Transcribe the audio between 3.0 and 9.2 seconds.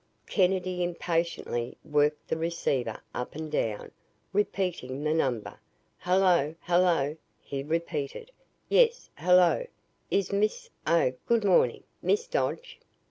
up and down, repeating the number. "Hello hello," he repeated, "Yes